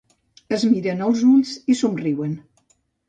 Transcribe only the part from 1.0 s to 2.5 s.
als ulls i somriuen.